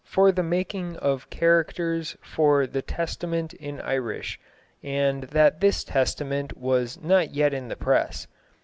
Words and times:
"for 0.07 0.31
the 0.31 0.41
making 0.41 0.95
of 0.97 1.29
carecters 1.29 2.17
for 2.23 2.65
the 2.65 2.81
testament 2.81 3.53
in 3.53 3.77
irishe," 3.81 4.39
and 4.81 5.25
that 5.25 5.61
this 5.61 5.83
Testament 5.83 6.57
was 6.57 6.99
not 6.99 7.35
yet 7.35 7.53
in 7.53 7.67
the 7.67 7.75
press. 7.75 8.25